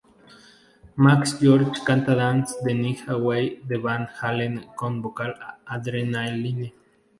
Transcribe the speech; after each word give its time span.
Max 1.03 1.21
George 1.39 1.77
canta 1.87 2.13
Dance 2.21 2.51
the 2.65 2.73
Night 2.81 3.01
Away 3.15 3.43
de 3.69 3.77
Van 3.77 4.07
Halen 4.17 4.55
con 4.75 4.99
Vocal 4.99 5.31
Adrenaline. 5.67 6.69